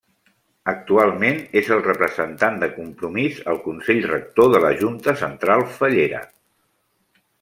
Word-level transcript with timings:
Actualment 0.71 1.35
és 1.61 1.67
el 1.75 1.83
representant 1.87 2.57
de 2.63 2.69
Compromís 2.77 3.43
al 3.53 3.61
Consell 3.67 4.01
Rector 4.13 4.51
de 4.55 4.63
la 4.65 4.73
Junta 4.81 5.15
Central 5.21 5.67
Fallera. 5.77 6.23